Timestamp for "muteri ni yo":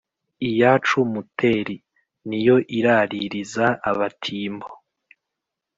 1.13-2.55